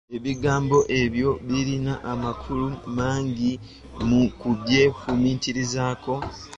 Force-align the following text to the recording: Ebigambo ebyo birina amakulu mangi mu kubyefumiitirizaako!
Ebigambo 0.17 0.77
ebyo 1.01 1.29
birina 1.47 1.93
amakulu 2.13 2.67
mangi 2.97 3.51
mu 4.07 4.21
kubyefumiitirizaako! 4.39 6.13